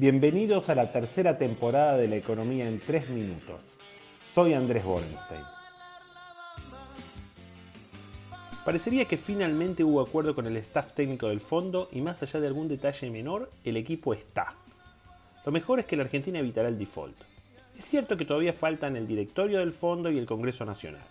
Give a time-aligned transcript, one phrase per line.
[0.00, 3.60] Bienvenidos a la tercera temporada de La Economía en 3 Minutos.
[4.32, 5.40] Soy Andrés Borenstein.
[8.64, 12.46] Parecería que finalmente hubo acuerdo con el staff técnico del fondo y más allá de
[12.46, 14.54] algún detalle menor, el equipo está.
[15.44, 17.16] Lo mejor es que la Argentina evitará el default.
[17.76, 21.02] Es cierto que todavía faltan el directorio del fondo y el Congreso Nacional.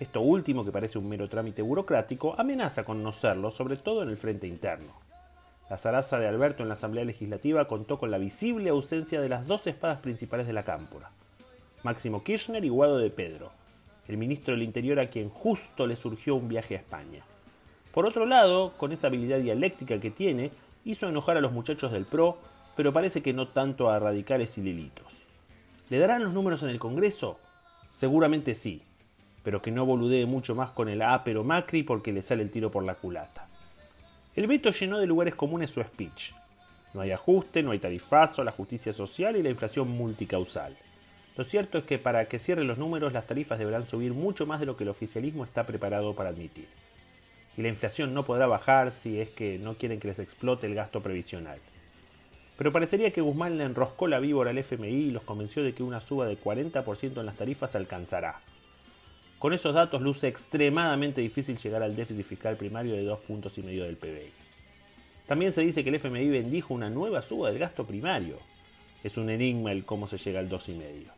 [0.00, 4.08] Esto último, que parece un mero trámite burocrático, amenaza con no serlo, sobre todo en
[4.08, 5.03] el frente interno.
[5.70, 9.46] La zaraza de Alberto en la Asamblea Legislativa contó con la visible ausencia de las
[9.46, 11.10] dos espadas principales de la cámpora,
[11.82, 13.50] Máximo Kirchner y Guado de Pedro,
[14.06, 17.24] el ministro del Interior a quien justo le surgió un viaje a España.
[17.92, 20.50] Por otro lado, con esa habilidad dialéctica que tiene,
[20.84, 22.36] hizo enojar a los muchachos del PRO,
[22.76, 25.24] pero parece que no tanto a radicales y lilitos.
[25.88, 27.38] ¿Le darán los números en el Congreso?
[27.90, 28.82] Seguramente sí,
[29.42, 32.70] pero que no boludee mucho más con el pero Macri porque le sale el tiro
[32.70, 33.48] por la culata.
[34.36, 36.32] El veto llenó de lugares comunes su speech.
[36.92, 40.76] No hay ajuste, no hay tarifazo, la justicia social y la inflación multicausal.
[41.36, 44.58] Lo cierto es que para que cierren los números las tarifas deberán subir mucho más
[44.58, 46.66] de lo que el oficialismo está preparado para admitir.
[47.56, 50.74] Y la inflación no podrá bajar si es que no quieren que les explote el
[50.74, 51.60] gasto previsional.
[52.58, 55.84] Pero parecería que Guzmán le enroscó la víbora al FMI y los convenció de que
[55.84, 58.40] una suba de 40% en las tarifas alcanzará.
[59.44, 63.62] Con esos datos luce extremadamente difícil llegar al déficit fiscal primario de 2 puntos y
[63.62, 64.32] medio del PBI.
[65.26, 68.38] También se dice que el FMI bendijo una nueva suba del gasto primario.
[69.02, 71.10] Es un enigma el cómo se llega al 2,5.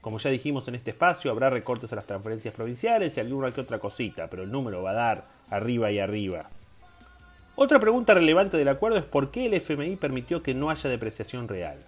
[0.00, 3.60] Como ya dijimos en este espacio, habrá recortes a las transferencias provinciales y alguna que
[3.60, 6.50] otra cosita, pero el número va a dar arriba y arriba.
[7.54, 11.46] Otra pregunta relevante del acuerdo es por qué el FMI permitió que no haya depreciación
[11.46, 11.78] real.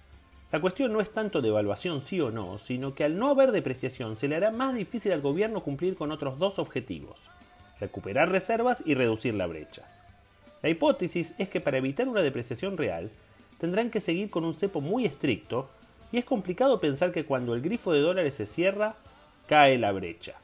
[0.53, 3.53] La cuestión no es tanto de evaluación sí o no, sino que al no haber
[3.53, 7.23] depreciación se le hará más difícil al gobierno cumplir con otros dos objetivos,
[7.81, 9.83] recuperar reservas y reducir la brecha.
[10.61, 13.11] La hipótesis es que para evitar una depreciación real,
[13.57, 15.71] tendrán que seguir con un cepo muy estricto
[16.13, 18.97] y es complicado pensar que cuando el grifo de dólares se cierra,
[19.47, 20.35] cae la brecha.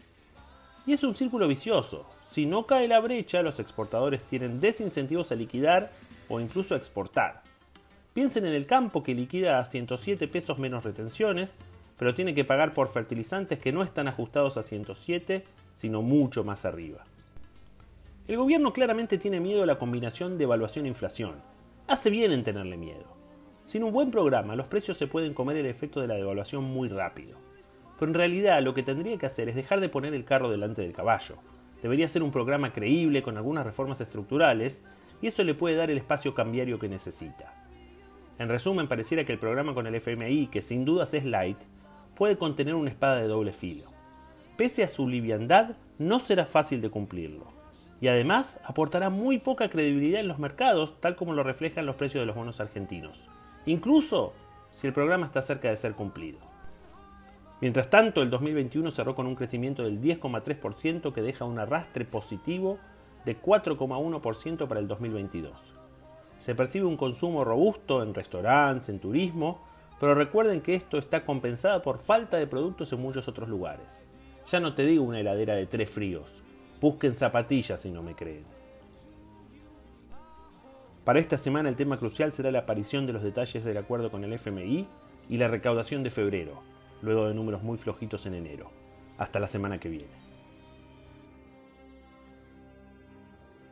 [0.87, 2.07] Y es un círculo vicioso.
[2.25, 5.93] Si no cae la brecha, los exportadores tienen desincentivos a liquidar
[6.31, 7.43] o incluso a exportar.
[8.19, 11.57] Piensen en el campo que liquida a 107 pesos menos retenciones,
[11.97, 15.45] pero tiene que pagar por fertilizantes que no están ajustados a 107,
[15.77, 17.05] sino mucho más arriba.
[18.27, 21.37] El gobierno claramente tiene miedo a la combinación de evaluación e inflación.
[21.87, 23.05] Hace bien en tenerle miedo.
[23.63, 26.89] Sin un buen programa, los precios se pueden comer el efecto de la devaluación muy
[26.89, 27.39] rápido.
[28.01, 30.83] Pero en realidad lo que tendría que hacer es dejar de poner el carro delante
[30.83, 31.37] del caballo.
[31.83, 34.83] Debería ser un programa creíble con algunas reformas estructurales
[35.23, 37.58] y eso le puede dar el espacio cambiario que necesita.
[38.39, 41.59] En resumen, pareciera que el programa con el FMI, que sin dudas es light,
[42.15, 43.91] puede contener una espada de doble filo.
[44.57, 47.47] Pese a su liviandad, no será fácil de cumplirlo.
[48.01, 52.23] Y además aportará muy poca credibilidad en los mercados, tal como lo reflejan los precios
[52.23, 53.29] de los bonos argentinos.
[53.67, 54.33] Incluso
[54.71, 56.39] si el programa está cerca de ser cumplido.
[57.61, 62.79] Mientras tanto, el 2021 cerró con un crecimiento del 10,3% que deja un arrastre positivo
[63.25, 65.75] de 4,1% para el 2022.
[66.39, 69.61] Se percibe un consumo robusto en restaurantes, en turismo,
[69.99, 74.07] pero recuerden que esto está compensado por falta de productos en muchos otros lugares.
[74.51, 76.43] Ya no te digo una heladera de tres fríos.
[76.81, 78.45] Busquen zapatillas si no me creen.
[81.05, 84.25] Para esta semana el tema crucial será la aparición de los detalles del acuerdo con
[84.25, 84.87] el FMI
[85.29, 86.63] y la recaudación de febrero,
[87.03, 88.71] luego de números muy flojitos en enero.
[89.17, 90.28] Hasta la semana que viene.